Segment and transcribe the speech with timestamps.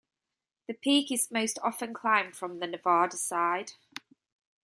[0.67, 3.73] This peak is most often climbed from the Nevada side.